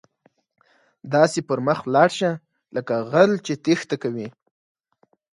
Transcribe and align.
داسې 1.13 1.39
پر 1.47 1.59
مخ 1.67 1.79
ولاړ 1.85 2.09
شه، 2.19 2.31
لکه 2.75 2.93
غل 3.11 3.31
چې 3.45 3.53
ټیښته 3.63 3.95
کوي. 4.03 4.27